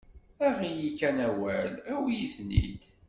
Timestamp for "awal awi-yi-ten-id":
1.27-2.81